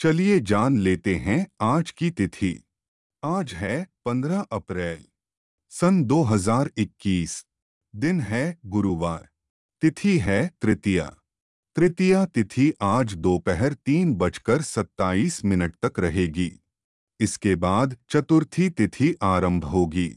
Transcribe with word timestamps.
चलिए 0.00 0.40
जान 0.40 0.78
लेते 0.78 1.14
हैं 1.14 1.46
आज 1.60 1.90
की 1.90 2.10
तिथि। 2.10 2.62
आज 3.24 3.52
है 3.54 3.86
15 4.04 4.40
अप्रैल, 4.52 5.04
सन 5.68 6.04
2021 6.04 7.46
दिन 7.94 8.20
है 8.20 8.58
गुरुवार, 8.66 9.28
तिथि 9.82 10.18
है 10.18 10.50
तृतीया। 10.62 11.06
तृतीया 11.76 12.24
तिथि 12.26 12.72
आज 12.82 13.14
दोपहर 13.14 13.74
तीन 13.74 14.14
बजकर 14.14 14.62
सत्ताईस 14.62 15.44
मिनट 15.44 15.74
तक 15.84 16.00
रहेगी। 16.00 16.50
इसके 17.20 17.54
बाद 17.56 17.96
चतुर्थी 18.08 18.70
तिथि 18.70 19.14
आरंभ 19.22 19.64
होगी। 19.64 20.08